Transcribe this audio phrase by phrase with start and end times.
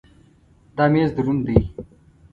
[0.75, 1.57] دا مېز دروند دی.